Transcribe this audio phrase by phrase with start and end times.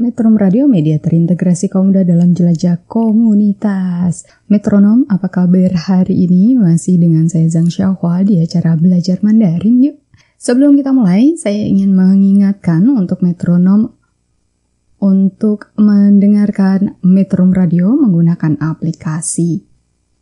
[0.00, 4.24] Metrum Radio Media terintegrasi kaum muda dalam jelajah komunitas.
[4.48, 6.56] Metronom, apa kabar hari ini?
[6.56, 10.00] Masih dengan saya Zhang Xiaohua di acara Belajar Mandarin yuk.
[10.40, 13.92] Sebelum kita mulai, saya ingin mengingatkan untuk metronom
[15.04, 19.68] untuk mendengarkan Metrum Radio menggunakan aplikasi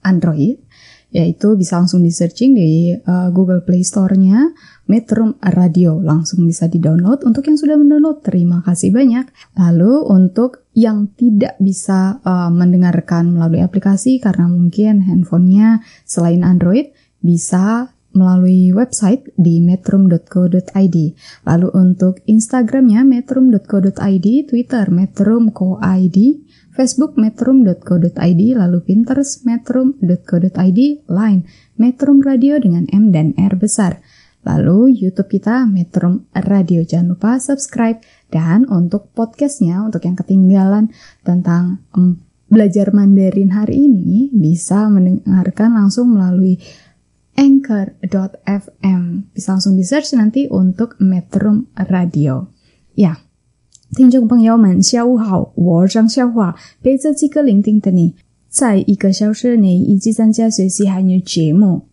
[0.02, 0.59] Android
[1.08, 4.52] yaitu bisa langsung di searching di uh, Google Play Store-nya
[4.88, 5.96] Metrum Radio.
[6.00, 7.24] Langsung bisa di-download.
[7.24, 9.28] Untuk yang sudah mendownload terima kasih banyak.
[9.56, 16.92] Lalu untuk yang tidak bisa uh, mendengarkan melalui aplikasi karena mungkin handphonenya selain Android
[17.24, 20.96] bisa melalui website di metrum.co.id.
[21.45, 26.18] Lalu untuk Instagramnya metrum.co.id, Twitter metrum.co.id,
[26.79, 31.43] Facebook metrum.co.id, lalu Pinterest metrum.co.id, Line
[31.74, 33.98] Metrum Radio dengan M dan R besar.
[34.46, 36.87] Lalu YouTube kita Metrum Radio.
[36.87, 37.99] Jangan lupa subscribe.
[38.30, 40.95] Dan untuk podcastnya, untuk yang ketinggalan
[41.26, 46.62] tentang em, belajar Mandarin hari ini, bisa mendengarkan langsung melalui
[47.34, 49.02] anchor.fm.
[49.34, 52.54] Bisa langsung di search nanti untuk Metrum Radio.
[52.95, 53.18] Ya,
[53.96, 58.15] 听众朋友们，下午好，我是张笑话，陪着这个聆听的你，
[58.49, 61.85] 在一个小时内一起参加学习韩语节目。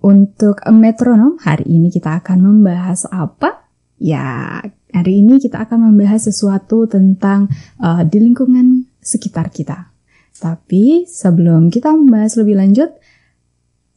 [0.00, 3.66] Untuk metronom, hari ini kita akan membahas apa?
[3.98, 4.62] Ya,
[4.94, 7.50] hari ini kita akan membahas sesuatu tentang
[7.82, 9.90] uh, di lingkungan sekitar kita.
[10.38, 12.94] Tapi sebelum kita membahas lebih lanjut,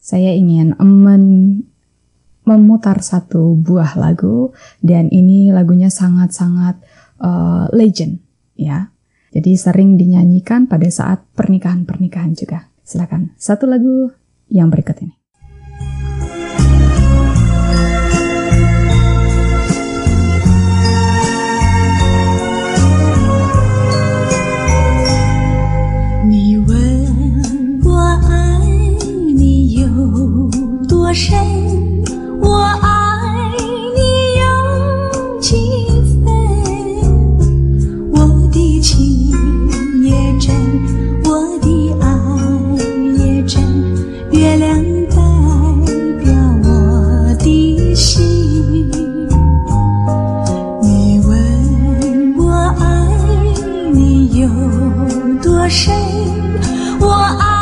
[0.02, 1.70] saya ingin men-
[2.42, 4.50] memutar satu buah lagu
[4.82, 6.82] dan ini lagunya sangat-sangat
[7.21, 8.19] uh, legend
[8.57, 8.89] ya.
[9.33, 12.71] Jadi sering dinyanyikan pada saat pernikahan-pernikahan juga.
[12.81, 14.09] Silakan satu lagu
[14.49, 15.13] yang berikut ini.
[26.27, 26.57] "你
[55.35, 55.93] 多深，
[56.99, 57.56] 我爱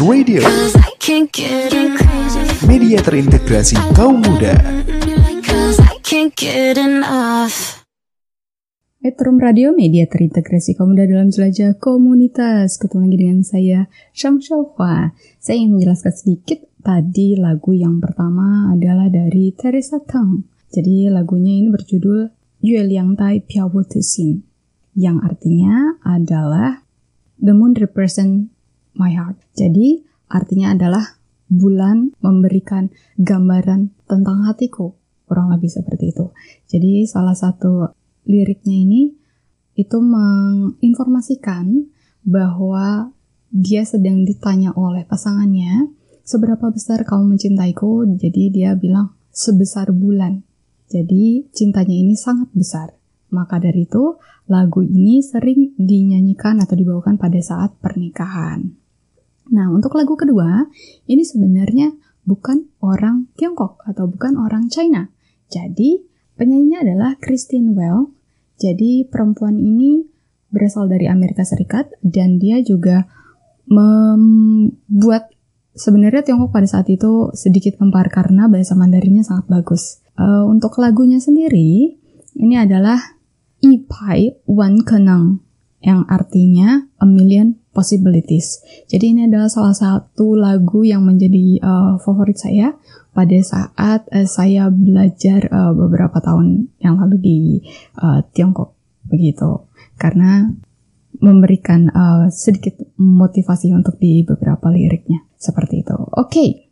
[0.00, 0.40] Radio.
[2.64, 4.56] Media terintegrasi kaum muda.
[9.04, 12.80] Metrum Radio, media terintegrasi kaum muda dalam jelajah komunitas.
[12.80, 13.80] Ketemu lagi dengan saya,
[14.16, 15.12] Xiaohua.
[15.36, 20.48] Saya ingin menjelaskan sedikit tadi lagu yang pertama adalah dari Teresa Teng.
[20.72, 22.32] Jadi lagunya ini berjudul
[22.64, 24.40] Yue Liang Tai Piao Bo Tu Xin.
[24.96, 26.88] Yang artinya adalah
[27.36, 28.59] The Moon Represent
[28.96, 29.38] My Heart.
[29.54, 31.18] Jadi artinya adalah
[31.50, 34.94] bulan memberikan gambaran tentang hatiku.
[35.26, 36.30] Kurang lebih seperti itu.
[36.66, 37.90] Jadi salah satu
[38.26, 39.14] liriknya ini
[39.78, 41.88] itu menginformasikan
[42.26, 43.14] bahwa
[43.50, 45.90] dia sedang ditanya oleh pasangannya
[46.22, 50.46] seberapa besar kamu mencintaiku jadi dia bilang sebesar bulan
[50.86, 52.94] jadi cintanya ini sangat besar
[53.34, 58.78] maka dari itu lagu ini sering dinyanyikan atau dibawakan pada saat pernikahan
[59.48, 60.68] nah untuk lagu kedua
[61.08, 61.96] ini sebenarnya
[62.28, 65.08] bukan orang Tiongkok atau bukan orang China
[65.48, 66.04] jadi
[66.36, 68.12] penyanyinya adalah Christine Well
[68.60, 70.04] jadi perempuan ini
[70.52, 73.08] berasal dari Amerika Serikat dan dia juga
[73.70, 75.30] membuat
[75.72, 80.02] sebenarnya Tiongkok pada saat itu sedikit gempar karena bahasa Mandarinnya sangat bagus.
[80.18, 81.96] Eh, untuk lagunya sendiri
[82.36, 82.98] ini adalah
[83.62, 85.40] Ipai Wan Kenang
[85.80, 88.62] yang artinya a million possibilities.
[88.90, 92.74] Jadi ini adalah salah satu lagu yang menjadi eh, favorit saya
[93.14, 97.38] pada saat eh, saya belajar eh, beberapa tahun yang lalu di
[97.98, 98.74] eh, Tiongkok
[99.06, 99.70] begitu.
[99.96, 100.50] Karena
[101.20, 105.96] memberikan eh, sedikit motivasi untuk di beberapa liriknya seperti itu.
[106.18, 106.70] Oke.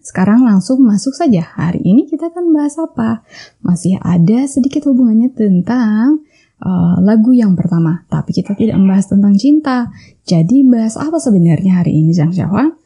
[0.00, 1.44] Sekarang langsung masuk saja.
[1.44, 3.20] Hari ini kita akan bahas apa?
[3.60, 6.24] Masih ada sedikit hubungannya tentang
[6.60, 9.88] uh, lagu yang pertama, tapi kita tidak membahas tentang cinta.
[10.24, 12.76] Jadi bahas apa sebenarnya hari ini, Zhang Xiaohua?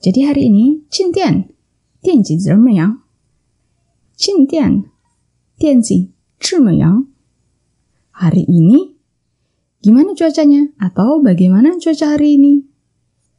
[0.00, 1.44] Jadi hari ini, Qindian,
[2.00, 3.04] Dianji Zhenmeyang.
[4.16, 4.88] Qindian,
[5.60, 7.08] Dianji Zhenmeyang.
[8.16, 8.96] Hari ini,
[9.80, 10.72] gimana cuacanya?
[10.76, 12.64] Atau bagaimana cuaca hari ini?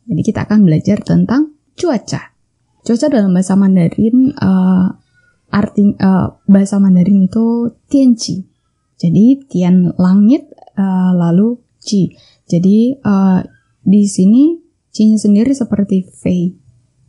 [0.09, 2.33] Jadi kita akan belajar tentang cuaca.
[2.81, 4.89] Cuaca dalam bahasa Mandarin uh,
[5.53, 8.50] arti uh, bahasa Mandarin itu tianji.
[9.01, 10.45] Jadi tian langit
[10.77, 12.13] uh, lalu ji.
[12.45, 13.41] Jadi uh,
[13.81, 14.61] di sini
[14.93, 16.53] cinya sendiri seperti fei,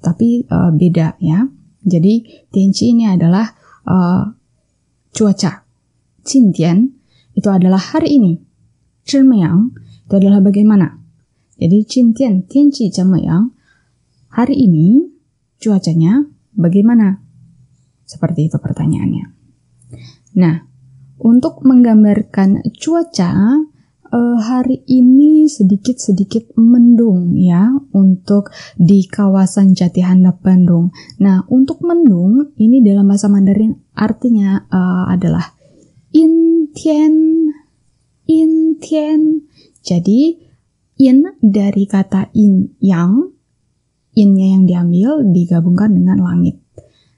[0.00, 1.44] tapi uh, beda ya.
[1.84, 3.44] Jadi tianji ini adalah
[3.84, 4.24] uh,
[5.12, 5.68] cuaca.
[6.22, 6.88] Qindian
[7.36, 8.40] itu adalah hari ini.
[9.02, 9.74] Zhenmeyang
[10.06, 10.96] itu adalah bagaimana.
[11.58, 13.52] Jadi Qindian tianji Zhenmeyang
[14.32, 15.12] hari ini
[15.60, 16.24] cuacanya
[16.56, 17.20] bagaimana?
[18.06, 19.26] Seperti itu pertanyaannya.
[20.38, 20.71] Nah,
[21.22, 23.32] untuk menggambarkan cuaca
[24.10, 30.90] eh, hari ini sedikit-sedikit mendung ya untuk di kawasan Jati Handap Bandung.
[31.22, 35.54] Nah, untuk mendung ini dalam bahasa Mandarin artinya eh, adalah
[36.10, 37.48] in tian
[38.26, 39.46] in tian.
[39.82, 40.38] Jadi
[40.98, 43.30] in dari kata in yang
[44.12, 46.60] innya yang diambil digabungkan dengan langit.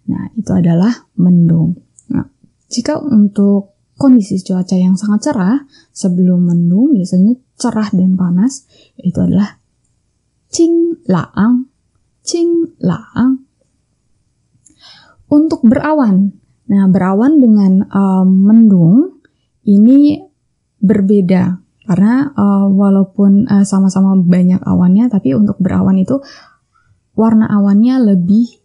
[0.04, 1.80] Nah, itu adalah mendung.
[2.12, 2.28] Nah,
[2.68, 5.58] jika untuk kondisi cuaca yang sangat cerah
[5.94, 8.66] sebelum mendung biasanya cerah dan panas
[8.98, 9.62] itu adalah
[10.50, 11.70] cing laang,
[12.22, 13.42] cing laang.
[15.30, 16.30] Untuk berawan,
[16.70, 19.18] nah berawan dengan um, mendung
[19.66, 20.22] ini
[20.78, 21.58] berbeda.
[21.84, 26.22] Karena uh, walaupun uh, sama-sama banyak awannya, tapi untuk berawan itu
[27.12, 28.63] warna awannya lebih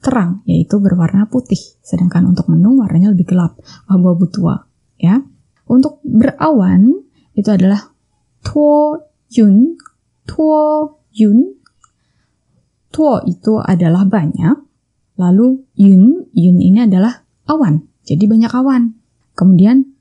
[0.00, 1.60] terang, yaitu berwarna putih.
[1.84, 4.64] Sedangkan untuk mendung warnanya lebih gelap, abu-abu tua.
[5.00, 5.20] Ya,
[5.68, 7.04] untuk berawan
[7.36, 7.92] itu adalah
[8.44, 9.00] tuo
[9.32, 9.76] yun,
[10.26, 11.56] tuo yun.
[12.90, 14.56] Tuo itu adalah banyak,
[15.14, 18.98] lalu yun, yun ini adalah awan, jadi banyak awan.
[19.38, 19.94] Kemudian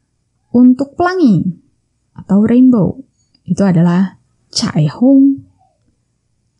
[0.49, 1.45] untuk pelangi
[2.17, 2.97] atau rainbow
[3.45, 4.17] itu adalah
[4.49, 5.45] cai hong,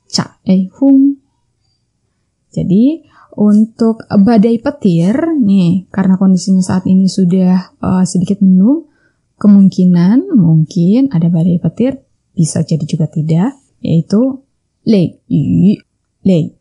[0.05, 1.17] cai hong.
[2.49, 3.05] Jadi
[3.37, 8.89] untuk badai petir nih karena kondisinya saat ini sudah uh, sedikit mendung,
[9.37, 12.01] kemungkinan mungkin ada badai petir
[12.33, 14.43] bisa jadi juga tidak yaitu
[14.83, 15.79] lei yu
[16.25, 16.51] lei.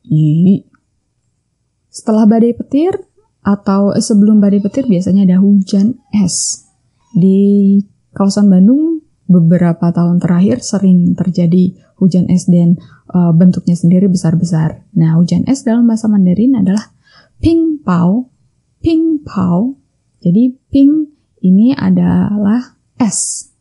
[1.88, 2.94] Setelah badai petir
[3.42, 6.68] atau sebelum badai petir biasanya ada hujan es.
[7.16, 7.80] Di
[8.12, 12.80] kawasan Bandung beberapa tahun terakhir sering terjadi hujan es dan
[13.12, 14.88] uh, bentuknya sendiri besar-besar.
[14.96, 16.90] Nah, hujan es dalam bahasa Mandarin adalah
[17.38, 18.32] ping pao,
[18.80, 19.76] ping pao.
[20.18, 21.12] Jadi ping
[21.44, 23.52] ini adalah es,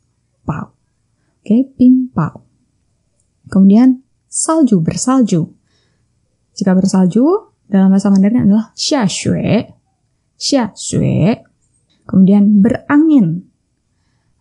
[0.48, 0.74] pao.
[1.44, 2.48] Oke, okay, ping pao.
[3.52, 5.52] Kemudian salju, bersalju.
[6.58, 9.68] Jika bersalju, dalam bahasa Mandarin adalah xia xue.
[10.40, 11.44] Xia xue.
[12.08, 13.47] Kemudian berangin.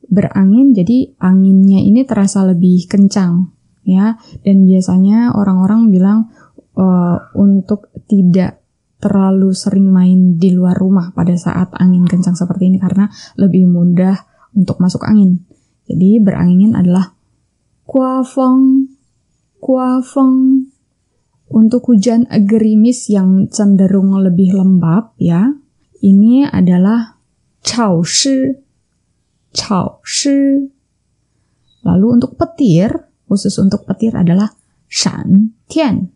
[0.06, 3.50] Berangin, jadi anginnya ini terasa lebih kencang.
[3.86, 4.18] ya.
[4.42, 6.18] Dan biasanya orang-orang bilang
[6.78, 8.62] uh, untuk tidak
[8.96, 14.16] terlalu sering main di luar rumah pada saat angin kencang seperti ini karena lebih mudah
[14.56, 15.44] untuk masuk angin.
[15.86, 17.14] Jadi berangin adalah
[17.86, 18.90] kuafeng,
[19.62, 20.66] kuafeng.
[21.46, 25.54] Untuk hujan gerimis yang cenderung lebih lembab ya,
[26.02, 27.22] ini adalah
[27.62, 28.02] chao
[29.56, 30.68] chao shi.
[31.80, 32.92] Lalu untuk petir,
[33.24, 34.52] khusus untuk petir adalah
[34.84, 36.12] shan tian,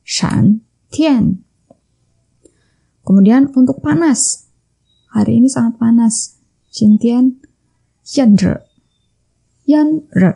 [0.00, 1.44] shan tian.
[3.04, 4.48] Kemudian untuk panas,
[5.12, 6.40] hari ini sangat panas.
[6.70, 7.42] Xintian,
[8.06, 8.62] yanzhe,
[9.66, 10.30] yanzhe,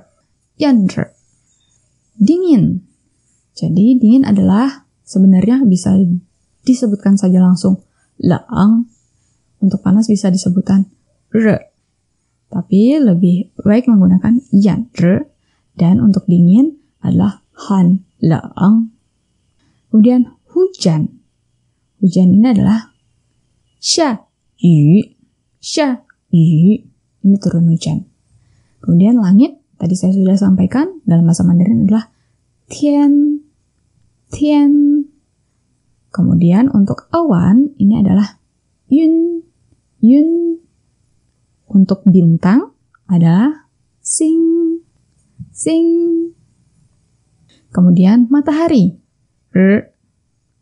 [0.59, 1.15] yanzhe.
[2.19, 2.83] Dingin.
[3.55, 5.95] Jadi dingin adalah sebenarnya bisa
[6.67, 7.87] disebutkan saja langsung
[8.19, 8.91] laang.
[9.63, 10.91] Untuk panas bisa disebutkan
[11.31, 11.74] re.
[12.55, 15.27] Tapi lebih baik menggunakan yanzhe.
[15.75, 18.95] Dan untuk dingin adalah han laang.
[19.91, 21.19] Kemudian hujan.
[21.99, 22.95] Hujan ini adalah
[23.83, 24.23] xia
[24.63, 25.03] yu,
[25.59, 26.79] xia yu.
[27.25, 28.07] Ini turun hujan.
[28.85, 32.13] Kemudian langit, tadi saya sudah sampaikan dalam bahasa Mandarin adalah
[32.69, 33.41] tian,
[34.29, 35.05] tian.
[36.13, 38.39] Kemudian untuk awan, ini adalah
[38.87, 39.43] yun,
[39.99, 40.61] yun.
[41.75, 42.71] Untuk bintang
[43.11, 43.67] adalah
[43.99, 44.79] sing,
[45.51, 45.87] sing.
[47.75, 48.95] Kemudian matahari,
[49.51, 49.91] r,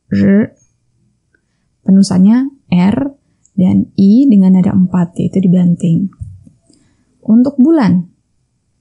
[0.09, 0.25] r.
[1.83, 2.97] Penulisannya R
[3.52, 4.88] dan I dengan nada 4,
[5.21, 6.09] yaitu dibanting.
[7.21, 8.09] Untuk bulan.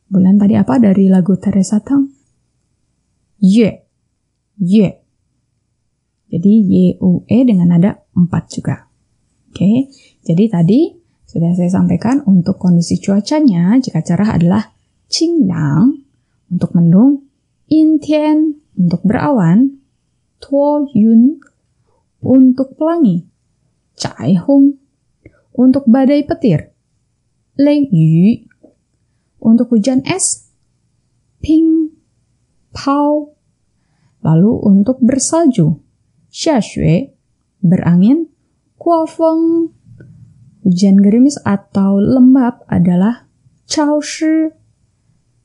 [0.08, 2.08] Bulan tadi apa dari lagu Teresa Tang?
[3.42, 3.84] Ye.
[4.62, 4.90] Ye.
[6.32, 8.88] Jadi Y-U-E dengan nada 4 juga.
[9.52, 9.92] Oke,
[10.24, 11.01] jadi tadi
[11.32, 14.68] sudah saya sampaikan untuk kondisi cuacanya, jika cerah adalah
[15.08, 16.04] qinglang
[16.52, 17.24] untuk mendung,
[17.72, 19.80] intian untuk berawan,
[20.44, 21.40] tuo yun
[22.20, 23.24] untuk pelangi,
[23.96, 24.76] cai hong,
[25.56, 26.76] untuk badai petir,
[27.56, 28.44] lei yu,
[29.40, 30.52] untuk hujan es,
[31.40, 31.96] ping,
[32.76, 33.40] pao,
[34.20, 35.80] lalu untuk bersalju,
[36.28, 37.16] xia xue,
[37.64, 38.28] berangin,
[38.76, 39.72] kuo feng,
[40.62, 43.26] hujan gerimis atau lembab adalah
[43.66, 44.50] chao shi,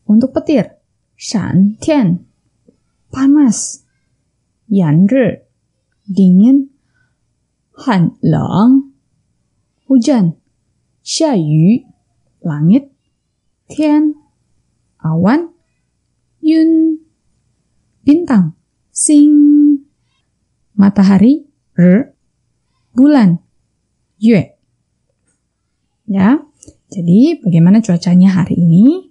[0.06, 0.76] untuk petir,
[1.16, 2.24] shan tian,
[3.08, 3.84] panas,
[4.68, 5.42] yan zhi,
[6.06, 6.70] dingin,
[7.86, 8.92] han lang,
[9.88, 10.36] hujan,
[11.02, 11.84] xia yu,
[12.44, 12.92] langit,
[13.68, 14.14] tian,
[15.02, 15.50] awan,
[16.42, 17.02] yun,
[18.04, 18.54] bintang,
[18.92, 19.32] sing,
[20.76, 22.12] matahari, r,
[22.94, 23.40] bulan,
[24.20, 24.55] yue.
[26.06, 26.38] Ya,
[26.90, 29.10] jadi bagaimana cuacanya hari ini?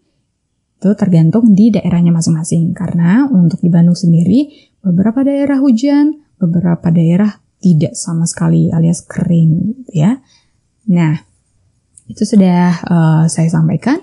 [0.79, 2.71] Itu tergantung di daerahnya masing-masing.
[2.71, 9.81] Karena untuk di Bandung sendiri, beberapa daerah hujan, beberapa daerah tidak sama sekali alias kering
[9.81, 10.21] gitu ya.
[10.91, 11.17] Nah,
[12.05, 13.99] itu sudah uh, saya sampaikan.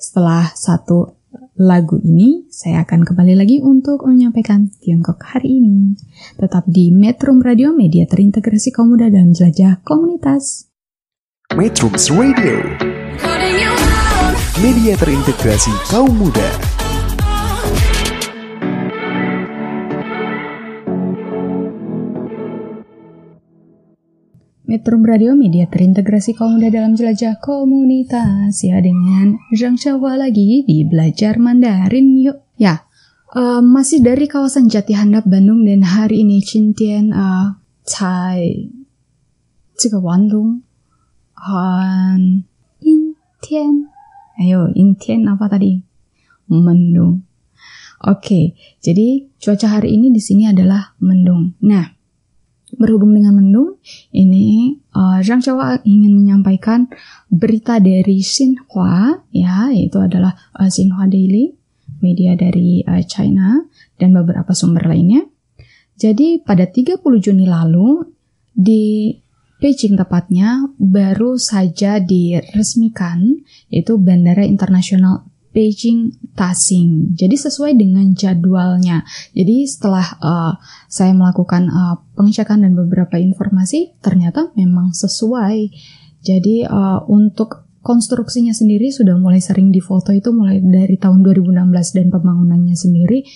[0.00, 1.14] Setelah satu
[1.60, 5.94] lagu ini, saya akan kembali lagi untuk menyampaikan Tiongkok hari ini.
[6.40, 10.71] Tetap di Metro Radio, media terintegrasi kaum muda dalam jelajah komunitas.
[11.57, 12.61] Metrums Radio,
[14.61, 16.45] media terintegrasi kaum muda.
[24.69, 30.85] Metro Radio Media terintegrasi kaum muda dalam jelajah komunitas ya dengan Zhang Xiaohua lagi di
[30.85, 32.45] belajar Mandarin yuk.
[32.61, 32.85] Ya,
[33.33, 38.69] uh, masih dari kawasan Jati Handap Bandung dan hari ini Cintian uh, Cai
[39.73, 40.61] 这个玩龙
[41.41, 42.43] 很
[42.79, 43.87] 阴天，
[44.41, 45.79] ayo intian apa tadi?
[46.49, 47.27] Mendung.
[48.05, 51.57] Oke, jadi cuaca hari ini di sini adalah mendung.
[51.65, 51.97] Nah,
[52.77, 53.81] berhubung dengan mendung,
[54.13, 56.85] ini uh, Zhang Xiaohua ingin menyampaikan
[57.33, 61.57] berita dari Xinhua, ya, yaitu adalah uh, Xinhua Daily,
[62.05, 63.65] media dari uh, China,
[63.97, 65.25] dan beberapa sumber lainnya.
[65.97, 68.05] Jadi pada 30 Juni lalu,
[68.53, 69.13] di
[69.62, 77.14] Beijing tepatnya, baru saja diresmikan, yaitu Bandara Internasional Beijing Tasing.
[77.14, 79.06] Jadi sesuai dengan jadwalnya.
[79.30, 80.58] Jadi setelah uh,
[80.90, 85.70] saya melakukan uh, pengecekan dan beberapa informasi, ternyata memang sesuai.
[86.26, 92.06] Jadi uh, untuk konstruksinya sendiri sudah mulai sering difoto itu mulai dari tahun 2016 dan
[92.10, 93.26] pembangunannya sendiri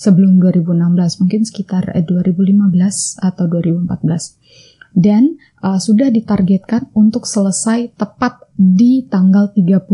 [0.00, 8.50] sebelum 2016 mungkin sekitar eh, 2015 atau 2014 dan uh, sudah ditargetkan untuk selesai tepat
[8.54, 9.86] di tanggal 30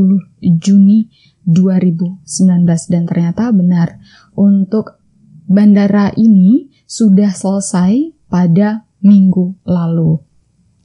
[0.59, 1.07] Juni
[1.47, 2.27] 2019
[2.67, 4.03] dan ternyata benar
[4.35, 4.99] untuk
[5.47, 10.19] bandara ini sudah selesai pada minggu lalu.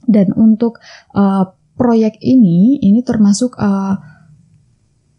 [0.06, 0.78] Dan untuk
[1.14, 3.98] uh, proyek ini ini termasuk uh,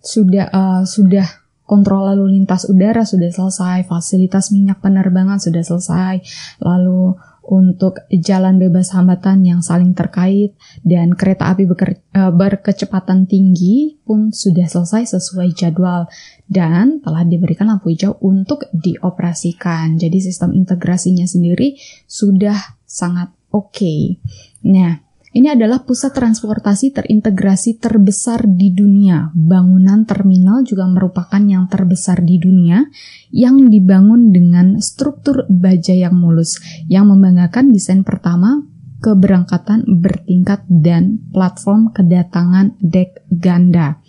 [0.03, 6.21] sudah uh, sudah kontrol lalu lintas udara sudah selesai, fasilitas minyak penerbangan sudah selesai,
[6.59, 10.55] lalu untuk jalan bebas hambatan yang saling terkait
[10.87, 16.07] dan kereta api uh, berkecepatan tinggi pun sudah selesai sesuai jadwal
[16.47, 19.99] dan telah diberikan lampu hijau untuk dioperasikan.
[19.99, 21.75] Jadi sistem integrasinya sendiri
[22.07, 23.75] sudah sangat oke.
[23.75, 24.23] Okay.
[24.63, 25.02] Nah,
[25.33, 29.33] ini adalah pusat transportasi terintegrasi terbesar di dunia.
[29.33, 32.85] Bangunan terminal juga merupakan yang terbesar di dunia
[33.33, 38.61] yang dibangun dengan struktur baja yang mulus yang membanggakan desain pertama
[39.01, 43.99] keberangkatan bertingkat dan platform kedatangan dek ganda.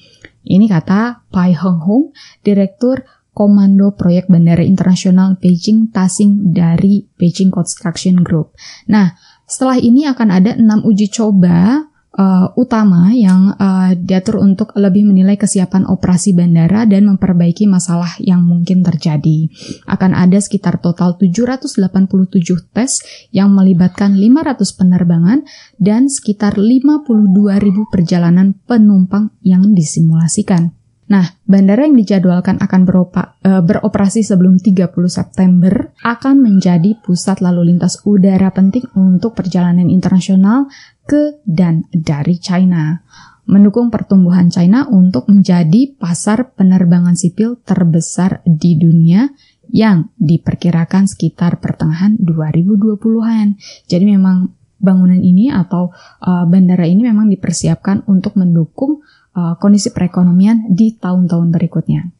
[0.44, 2.04] Ini kata Pai Hong Hong,
[2.44, 3.00] Direktur
[3.34, 8.54] Komando Proyek Bandara Internasional Beijing Tasing dari Beijing Construction Group.
[8.86, 9.10] Nah,
[9.44, 15.34] setelah ini akan ada enam uji coba uh, utama yang uh, diatur untuk lebih menilai
[15.34, 19.50] kesiapan operasi bandara dan memperbaiki masalah yang mungkin terjadi.
[19.84, 22.92] Akan ada sekitar total 787 tes
[23.34, 25.38] yang melibatkan 500 penerbangan
[25.78, 30.83] dan sekitar 52.000 perjalanan penumpang yang disimulasikan.
[31.04, 37.74] Nah, bandara yang dijadwalkan akan beropa, e, beroperasi sebelum 30 September akan menjadi pusat lalu
[37.74, 40.64] lintas udara penting untuk perjalanan internasional
[41.04, 43.04] ke dan dari China.
[43.44, 49.28] Mendukung pertumbuhan China untuk menjadi pasar penerbangan sipil terbesar di dunia
[49.68, 53.60] yang diperkirakan sekitar pertengahan 2020-an.
[53.84, 54.48] Jadi memang
[54.80, 55.92] bangunan ini atau
[56.24, 59.00] uh, bandara ini memang dipersiapkan untuk mendukung
[59.34, 62.10] uh, kondisi perekonomian di tahun-tahun berikutnya.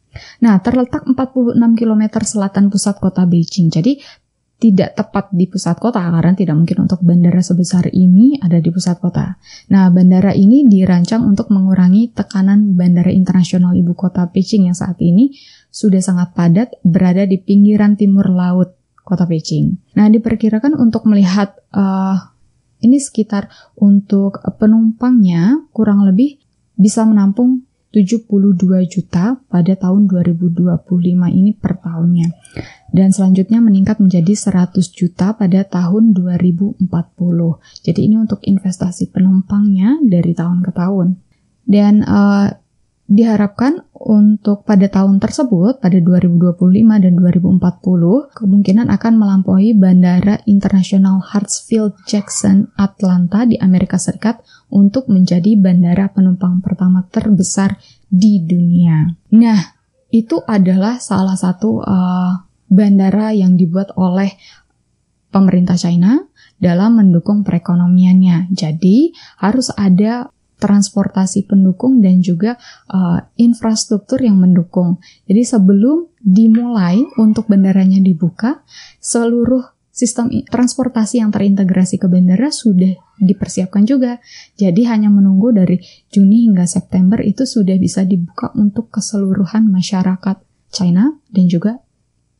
[0.42, 3.70] Nah, terletak 46 km selatan pusat kota Beijing.
[3.70, 3.98] Jadi
[4.55, 9.03] tidak tepat di pusat kota karena tidak mungkin untuk bandara sebesar ini ada di pusat
[9.03, 9.37] kota.
[9.74, 15.35] Nah, bandara ini dirancang untuk mengurangi tekanan bandara internasional ibu kota Beijing yang saat ini
[15.74, 19.74] sudah sangat padat berada di pinggiran timur laut kota Beijing.
[19.98, 22.33] Nah, diperkirakan untuk melihat uh,
[22.81, 26.44] ini sekitar untuk penumpangnya kurang lebih
[26.75, 27.63] bisa menampung
[27.95, 28.27] 72
[28.91, 30.83] juta pada tahun 2025
[31.31, 32.29] ini per tahunnya.
[32.91, 36.91] Dan selanjutnya meningkat menjadi 100 juta pada tahun 2040.
[37.87, 41.23] Jadi ini untuk investasi penumpangnya dari tahun ke tahun.
[41.63, 42.51] Dan uh,
[43.05, 46.57] diharapkan untuk pada tahun tersebut, pada 2025
[47.05, 54.41] dan 2040, kemungkinan akan melampaui Bandara Internasional Hartsfield-Jackson Atlanta di Amerika Serikat
[54.75, 57.79] untuk menjadi bandara penumpang pertama terbesar
[58.11, 59.07] di dunia.
[59.39, 59.61] Nah,
[60.11, 64.35] itu adalah salah satu uh, bandara yang dibuat oleh
[65.31, 66.27] pemerintah China
[66.59, 68.51] dalam mendukung perekonomiannya.
[68.51, 72.57] Jadi, harus ada transportasi pendukung dan juga
[72.89, 75.03] uh, infrastruktur yang mendukung.
[75.27, 78.65] Jadi sebelum dimulai untuk bandaranya dibuka,
[79.03, 84.19] seluruh sistem transportasi yang terintegrasi ke bandara sudah dipersiapkan juga.
[84.59, 85.79] Jadi hanya menunggu dari
[86.11, 90.43] Juni hingga September itu sudah bisa dibuka untuk keseluruhan masyarakat
[90.75, 91.79] China dan juga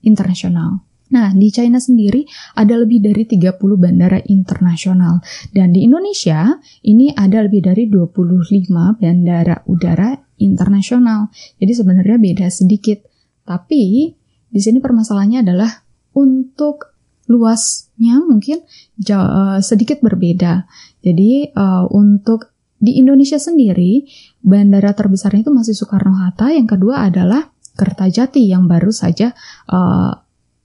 [0.03, 0.83] internasional.
[1.15, 2.27] Nah, di China sendiri
[2.59, 5.23] ada lebih dari 30 bandara internasional.
[5.55, 10.11] Dan di Indonesia, ini ada lebih dari 25 bandara udara
[10.43, 11.31] internasional.
[11.63, 12.99] Jadi sebenarnya beda sedikit.
[13.47, 14.11] Tapi,
[14.51, 15.71] di sini permasalahannya adalah
[16.19, 16.94] untuk
[17.27, 18.63] luasnya mungkin
[19.01, 20.69] jauh, sedikit berbeda.
[21.05, 24.05] Jadi, uh, untuk di Indonesia sendiri,
[24.45, 26.53] bandara terbesarnya itu masih Soekarno-Hatta.
[26.53, 29.35] Yang kedua adalah Kertajati yang baru saja
[29.67, 30.15] uh,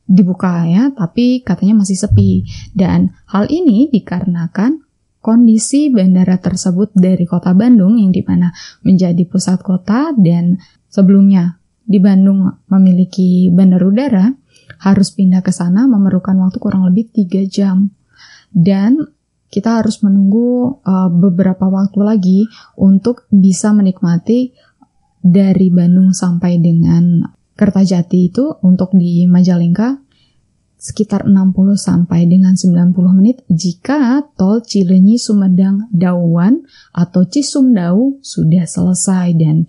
[0.05, 2.45] dibuka ya, tapi katanya masih sepi.
[2.69, 4.85] Dan hal ini dikarenakan
[5.17, 8.53] kondisi bandara tersebut dari kota Bandung yang di mana
[8.85, 11.57] menjadi pusat kota dan sebelumnya
[11.89, 14.29] di Bandung memiliki bandar udara
[14.77, 17.89] harus pindah ke sana memerlukan waktu kurang lebih 3 jam.
[18.53, 19.01] Dan
[19.49, 22.39] kita harus menunggu uh, beberapa waktu lagi
[22.77, 24.53] untuk bisa menikmati
[25.19, 27.25] dari Bandung sampai dengan
[27.59, 29.99] Kertajati itu untuk di Majalengka
[30.79, 36.63] sekitar 60 sampai dengan 90 menit jika tol Cilenyi Sumedang Dauan
[36.95, 39.67] atau Cisumdau sudah selesai dan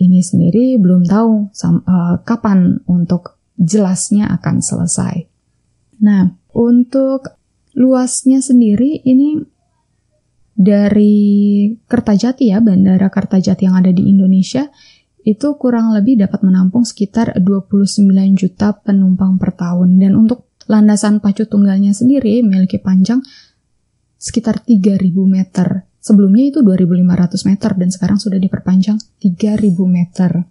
[0.00, 5.26] ini sendiri belum tahu sam, uh, kapan untuk jelasnya akan selesai.
[5.98, 7.26] Nah, untuk
[7.74, 9.42] luasnya sendiri ini
[10.54, 14.66] dari Kertajati ya, Bandara Kertajati yang ada di Indonesia
[15.26, 18.06] itu kurang lebih dapat menampung sekitar 29
[18.38, 19.98] juta penumpang per tahun.
[19.98, 23.22] Dan untuk landasan pacu tunggalnya sendiri memiliki panjang
[24.18, 25.87] sekitar 3000 meter.
[25.98, 30.46] Sebelumnya itu 2500 meter dan sekarang sudah diperpanjang 3000 meter.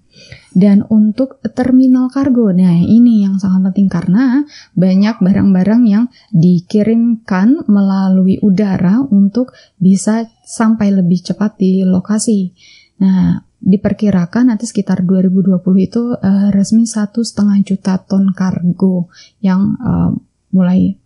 [0.51, 4.41] Dan untuk terminal kargo, nah ini yang sangat penting karena
[4.73, 12.51] banyak barang-barang yang dikirimkan melalui udara untuk bisa sampai lebih cepat di lokasi.
[12.97, 19.09] Nah, diperkirakan nanti sekitar 2020 itu uh, resmi satu setengah juta ton kargo
[19.41, 20.11] yang uh,
[20.53, 20.97] mulai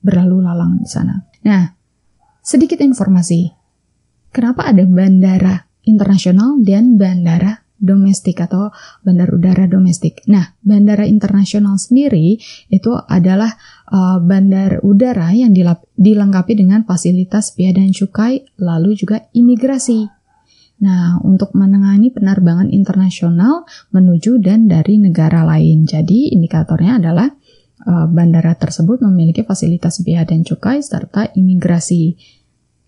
[0.00, 1.26] berlalu lalang di sana.
[1.42, 1.74] Nah,
[2.40, 3.59] sedikit informasi.
[4.30, 8.68] Kenapa ada bandara internasional dan bandara domestik atau
[9.00, 10.20] bandar udara domestik.
[10.28, 12.36] Nah, bandara internasional sendiri
[12.68, 13.56] itu adalah
[13.88, 15.56] uh, bandar udara yang
[15.96, 20.06] dilengkapi dengan fasilitas bea dan cukai, lalu juga imigrasi.
[20.80, 25.88] Nah, untuk menangani penerbangan internasional menuju dan dari negara lain.
[25.88, 27.28] Jadi, indikatornya adalah
[27.88, 32.16] uh, bandara tersebut memiliki fasilitas bea dan cukai serta imigrasi.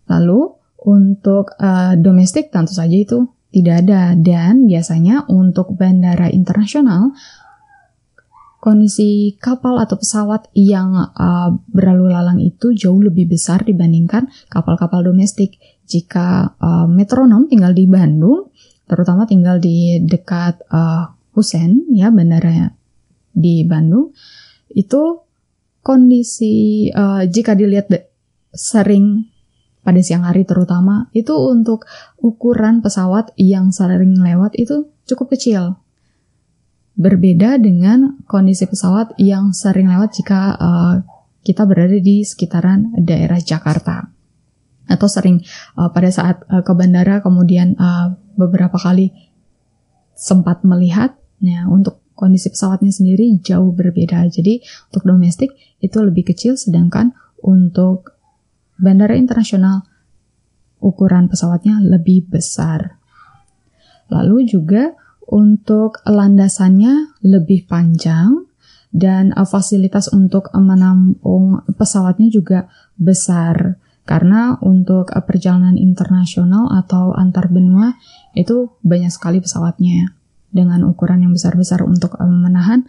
[0.09, 4.19] Lalu, untuk uh, domestik tentu saja itu tidak ada.
[4.19, 7.15] Dan biasanya untuk bandara internasional
[8.63, 15.59] kondisi kapal atau pesawat yang uh, berlalu lalang itu jauh lebih besar dibandingkan kapal-kapal domestik.
[15.83, 18.55] Jika uh, metronom tinggal di Bandung,
[18.87, 22.71] terutama tinggal di dekat uh, Husen, ya bandara
[23.35, 24.15] di Bandung,
[24.71, 25.27] itu
[25.83, 27.91] kondisi uh, jika dilihat
[28.55, 29.32] sering
[29.83, 31.87] pada siang hari terutama itu untuk
[32.23, 35.77] ukuran pesawat yang sering lewat itu cukup kecil.
[36.95, 40.95] Berbeda dengan kondisi pesawat yang sering lewat jika uh,
[41.43, 44.07] kita berada di sekitaran daerah Jakarta
[44.87, 45.43] atau sering
[45.79, 49.11] uh, pada saat uh, ke bandara kemudian uh, beberapa kali
[50.15, 55.51] sempat melihat nah untuk kondisi pesawatnya sendiri jauh berbeda jadi untuk domestik
[55.83, 58.15] itu lebih kecil sedangkan untuk
[58.79, 59.85] bandara internasional
[60.83, 62.99] ukuran pesawatnya lebih besar.
[64.11, 64.93] Lalu juga
[65.25, 68.45] untuk landasannya lebih panjang
[68.93, 72.69] dan uh, fasilitas untuk menampung pesawatnya juga
[73.01, 73.81] besar.
[74.03, 77.97] Karena untuk uh, perjalanan internasional atau antar benua
[78.37, 80.13] itu banyak sekali pesawatnya
[80.53, 82.85] dengan ukuran yang besar-besar untuk uh, menahan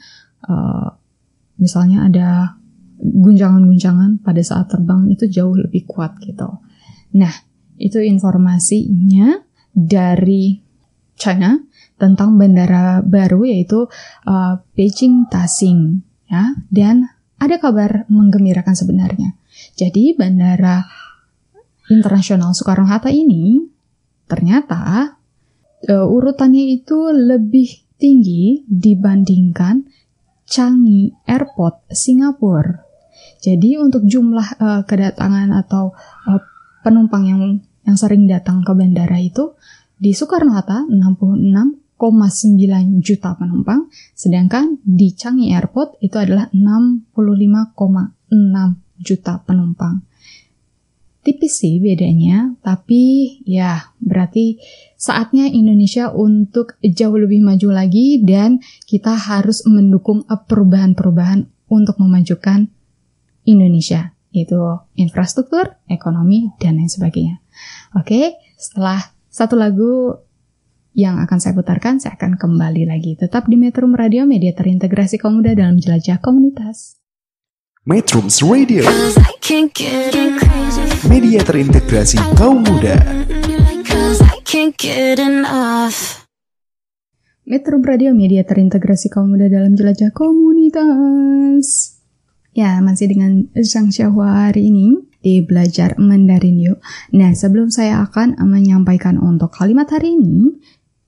[1.56, 2.60] misalnya ada
[3.04, 6.64] guncangan-guncangan pada saat terbang itu jauh lebih kuat gitu.
[7.20, 7.34] Nah,
[7.76, 9.44] itu informasinya
[9.76, 10.64] dari
[11.20, 11.60] China
[12.00, 13.86] tentang bandara baru yaitu
[14.26, 19.36] uh, Beijing Tasing ya dan ada kabar menggembirakan sebenarnya.
[19.78, 20.84] Jadi bandara
[21.92, 23.62] internasional Soekarno Hatta ini
[24.26, 25.14] ternyata
[25.92, 29.86] uh, urutannya itu lebih tinggi dibandingkan
[30.44, 32.93] Changi Airport Singapura.
[33.44, 35.92] Jadi untuk jumlah uh, kedatangan atau
[36.30, 36.40] uh,
[36.84, 39.56] penumpang yang yang sering datang ke bandara itu
[40.00, 42.00] di Soekarno Hatta 66,9
[43.00, 48.28] juta penumpang, sedangkan di Changi Airport itu adalah 65,6
[49.00, 50.04] juta penumpang.
[51.24, 54.60] Tipis sih bedanya, tapi ya berarti
[55.00, 62.68] saatnya Indonesia untuk jauh lebih maju lagi dan kita harus mendukung perubahan-perubahan untuk memajukan
[63.44, 64.58] Indonesia, yaitu
[64.96, 67.44] infrastruktur, ekonomi, dan lain sebagainya.
[67.94, 70.18] Oke, setelah satu lagu
[70.94, 73.18] yang akan saya putarkan, saya akan kembali lagi.
[73.18, 77.04] Tetap di Metro Radio, media terintegrasi kaum muda dalam jelajah komunitas.
[77.84, 78.88] Metrums Radio
[81.12, 82.96] Media terintegrasi kaum muda
[87.44, 91.93] Metro Radio Media terintegrasi kaum muda dalam jelajah komunitas
[92.54, 94.94] Ya, masih dengan Zhang Xiaohua hari ini
[95.26, 96.80] di Belajar Mandarin Yuk
[97.18, 100.54] Nah, sebelum saya akan menyampaikan untuk kalimat hari ini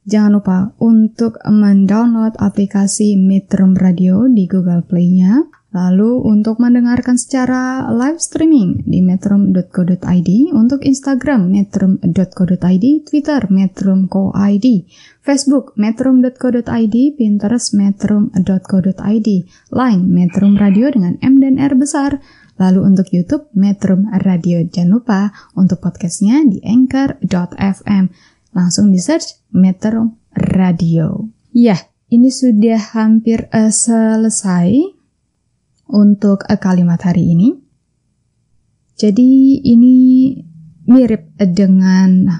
[0.05, 5.41] Jangan lupa untuk mendownload aplikasi Metro Radio di Google Play-nya.
[5.75, 14.67] Lalu untuk mendengarkan secara live streaming di metrum.co.id, untuk Instagram metrum.co.id, Twitter metrum.co.id,
[15.19, 19.29] Facebook metrum.co.id, Pinterest metrum.co.id,
[19.75, 22.23] Line Metrum Radio dengan M dan R besar,
[22.55, 24.63] Lalu untuk YouTube Metrum Radio.
[24.63, 28.07] Jangan lupa untuk podcastnya di anchor.fm.
[28.55, 31.27] Langsung di search Metro Radio.
[31.51, 31.75] Ya,
[32.07, 34.94] ini sudah hampir uh, selesai
[35.89, 37.49] untuk uh, kalimat hari ini.
[38.95, 39.95] Jadi ini
[40.87, 42.31] mirip dengan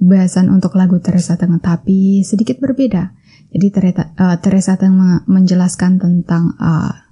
[0.00, 3.12] bahasan untuk lagu Teresa Tengah tapi sedikit berbeda.
[3.50, 7.10] Jadi Teresa, uh, Teresa Tengah menjelaskan tentang uh,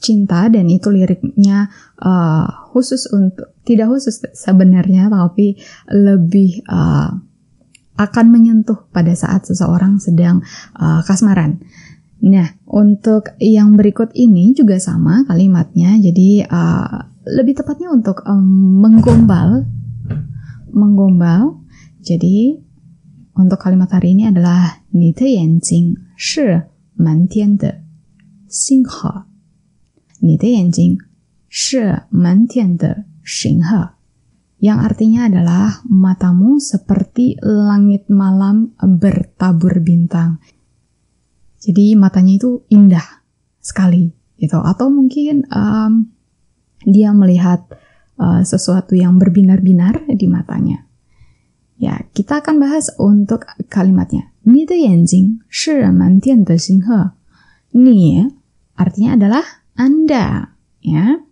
[0.00, 1.68] cinta dan itu liriknya
[2.00, 5.60] uh, khusus untuk tidak khusus sebenarnya tapi
[5.92, 7.12] lebih uh,
[8.00, 10.40] akan menyentuh pada saat seseorang sedang
[10.80, 11.60] uh, kasmaran.
[12.25, 15.99] Nah, untuk yang berikut ini juga sama kalimatnya.
[16.01, 19.67] Jadi uh, lebih tepatnya untuk um, menggombal
[20.75, 21.61] menggombal.
[22.01, 22.59] Jadi
[23.35, 27.83] untuk kalimat hari ini adalah 你的眼睛是满天的
[28.47, 29.25] 星河。
[30.19, 30.97] 你的眼睛
[31.49, 33.95] 是满天的星河
[34.65, 40.41] yang artinya adalah matamu seperti langit malam bertabur bintang.
[41.60, 43.04] Jadi matanya itu indah
[43.60, 44.08] sekali
[44.40, 44.56] gitu.
[44.64, 46.08] Atau mungkin um,
[46.88, 47.68] dia melihat
[48.16, 50.88] uh, sesuatu yang berbinar-binar di matanya.
[51.80, 54.32] Ya, kita akan bahas untuk kalimatnya.
[54.44, 57.00] Ni de yanjing shi man tian de xing he.
[57.76, 58.24] Ni ya,
[58.76, 59.44] artinya adalah
[59.76, 61.24] Anda, ya.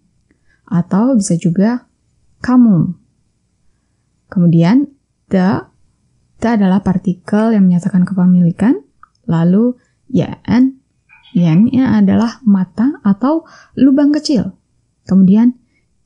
[0.68, 1.88] Atau bisa juga
[2.40, 2.96] kamu.
[4.28, 4.88] Kemudian
[5.28, 5.64] the,
[6.40, 8.84] the adalah partikel yang menyatakan kepemilikan.
[9.28, 9.76] Lalu
[10.08, 10.78] yan
[11.36, 13.44] yan-nya adalah mata atau
[13.76, 14.56] lubang kecil.
[15.04, 15.56] Kemudian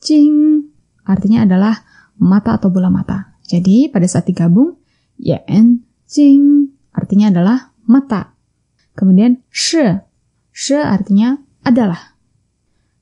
[0.03, 0.67] jing
[1.07, 1.83] artinya adalah
[2.19, 3.39] mata atau bola mata.
[3.47, 4.79] Jadi pada saat digabung
[5.19, 8.35] yan jing artinya adalah mata.
[8.99, 9.83] Kemudian she
[10.51, 12.19] she artinya adalah.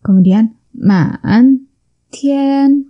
[0.00, 1.68] Kemudian ma'an
[2.08, 2.88] tian.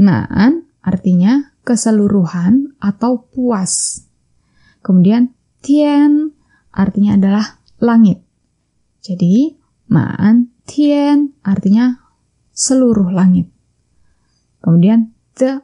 [0.00, 4.06] Ma'an artinya keseluruhan atau puas.
[4.80, 6.32] Kemudian tian
[6.80, 8.24] artinya adalah langit.
[9.04, 9.52] Jadi
[9.92, 12.00] ma'an tian artinya
[12.56, 13.52] seluruh langit.
[14.64, 15.60] Kemudian the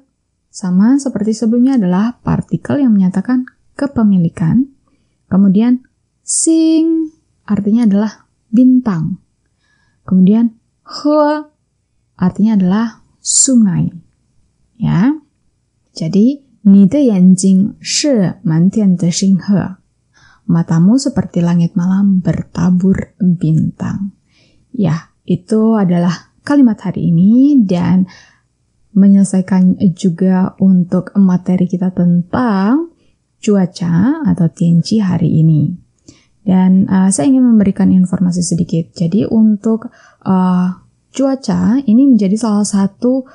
[0.52, 4.72] sama seperti sebelumnya adalah partikel yang menyatakan kepemilikan.
[5.28, 5.84] Kemudian
[6.24, 7.12] sing
[7.44, 9.20] artinya adalah bintang.
[10.04, 11.20] Kemudian He
[12.16, 12.86] artinya adalah
[13.20, 13.90] sungai.
[14.78, 15.18] Ya.
[15.96, 19.62] Jadi, ni de yanjing shi mantian de he.
[20.46, 24.14] Matamu seperti langit malam bertabur bintang.
[24.70, 28.06] Ya, itu adalah kalimat hari ini dan
[28.94, 32.94] menyelesaikan juga untuk materi kita tentang
[33.42, 35.74] cuaca atau tianci hari ini.
[36.46, 38.94] Dan uh, saya ingin memberikan informasi sedikit.
[38.94, 39.90] Jadi untuk
[40.24, 40.68] uh,
[41.10, 43.26] cuaca ini menjadi salah satu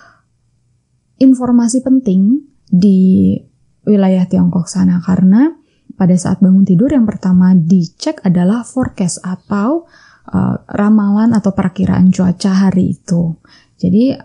[1.19, 3.35] informasi penting di
[3.83, 5.60] wilayah Tiongkok sana karena
[6.01, 9.85] pada saat bangun tidur yang pertama dicek adalah forecast atau
[10.33, 13.37] uh, ramalan atau perakiraan cuaca hari itu.
[13.77, 14.17] Jadi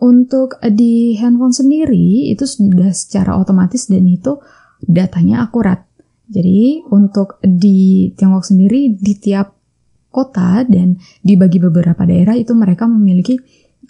[0.00, 4.40] untuk di handphone sendiri itu sudah secara otomatis dan itu
[4.80, 5.84] datanya akurat.
[6.24, 9.60] Jadi untuk di Tiongkok sendiri di tiap
[10.08, 13.36] kota dan dibagi beberapa daerah itu mereka memiliki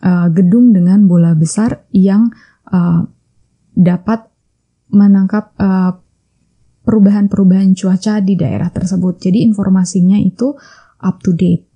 [0.02, 2.26] uh, gedung dengan bola besar yang
[2.74, 3.06] uh,
[3.78, 4.26] dapat
[4.90, 6.07] menangkap uh,
[6.88, 9.20] perubahan-perubahan cuaca di daerah tersebut.
[9.20, 10.56] Jadi informasinya itu
[11.04, 11.68] up to date.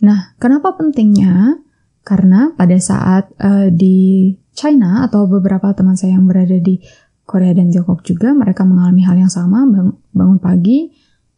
[0.00, 1.60] Nah, kenapa pentingnya?
[2.00, 6.80] Karena pada saat uh, di China atau beberapa teman saya yang berada di
[7.22, 10.90] Korea dan Tiongkok juga mereka mengalami hal yang sama bang bangun pagi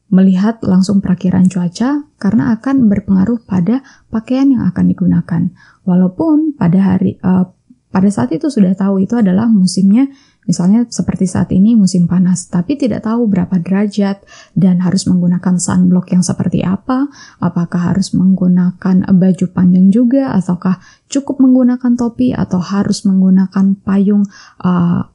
[0.09, 5.43] melihat langsung perakiran cuaca karena akan berpengaruh pada pakaian yang akan digunakan.
[5.85, 7.53] Walaupun pada hari uh,
[7.93, 10.09] pada saat itu sudah tahu itu adalah musimnya
[10.45, 14.25] misalnya seperti saat ini musim panas tapi tidak tahu berapa derajat
[14.57, 17.09] dan harus menggunakan sunblock yang seperti apa
[17.41, 24.25] apakah harus menggunakan baju panjang juga ataukah cukup menggunakan topi atau harus menggunakan payung
[24.61, 25.09] uh,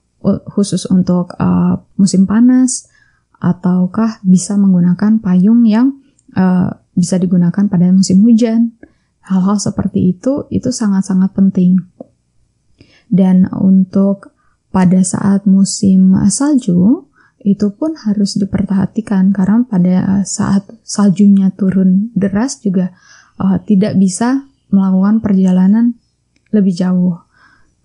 [0.52, 2.92] khusus untuk uh, musim panas
[3.40, 5.96] ataukah bisa menggunakan payung yang
[6.36, 8.76] uh, bisa digunakan pada musim hujan.
[9.24, 11.80] Hal-hal seperti itu itu sangat-sangat penting.
[13.08, 14.36] Dan untuk
[14.70, 22.92] pada saat musim salju, itu pun harus diperhatikan karena pada saat saljunya turun deras juga
[23.40, 25.96] uh, tidak bisa melakukan perjalanan
[26.52, 27.16] lebih jauh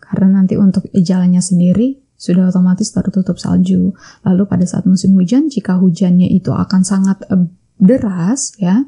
[0.03, 3.95] karena nanti untuk jalannya sendiri sudah otomatis tertutup salju.
[4.27, 7.47] Lalu pada saat musim hujan jika hujannya itu akan sangat uh,
[7.79, 8.83] deras ya,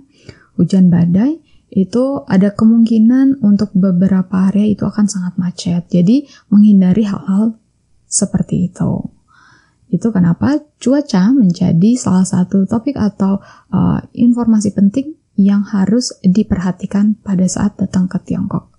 [0.58, 5.86] hujan badai itu ada kemungkinan untuk beberapa area itu akan sangat macet.
[5.90, 7.58] Jadi menghindari hal-hal
[8.07, 9.11] seperti itu.
[9.91, 17.43] Itu kenapa cuaca menjadi salah satu topik atau uh, informasi penting yang harus diperhatikan pada
[17.47, 18.71] saat datang ke Tiongkok.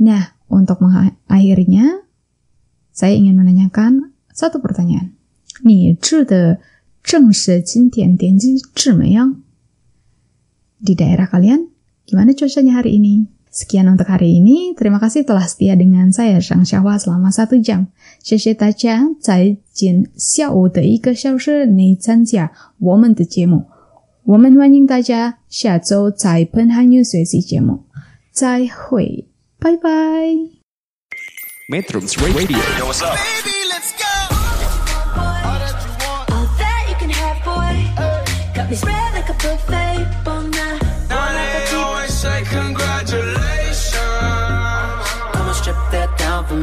[0.00, 2.02] Nah, untuk mengakhirinya,
[2.90, 5.20] saya ingin menanyakan satu pertanyaan.
[5.62, 6.60] 你住的
[7.02, 9.42] 正式景点点击怎么样?
[10.80, 11.68] Di daerah kalian,
[12.08, 13.28] gimana cuacanya hari ini?
[13.54, 14.78] Sekian untuk hari ini.
[14.78, 17.90] Terima kasih telah setia dengan saya Shang Xiaohua selama satu jam.
[18.22, 23.66] 谢谢大家在今下午的一个小时内参加我们的节目。
[24.22, 27.86] 我们欢迎大家下周再喷汉语学习节目。
[28.30, 29.26] 再会，
[29.58, 29.90] 拜拜。
[31.68, 33.18] Metrums Radio Yo, what's up?
[33.18, 34.06] Baby, let's go.
[35.18, 36.30] All that you want.
[36.30, 37.74] All that you can have, boy.
[38.54, 39.83] Got me spread like a buffet,